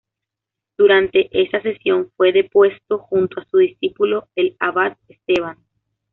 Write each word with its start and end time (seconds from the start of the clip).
Durante 0.79 1.29
esa 1.31 1.61
sesión 1.61 2.11
fue 2.17 2.33
depuesto, 2.33 2.97
junto 2.97 3.39
a 3.39 3.45
su 3.45 3.59
discípulo, 3.59 4.29
el 4.33 4.55
abad 4.57 4.97
Esteban. 5.07 5.59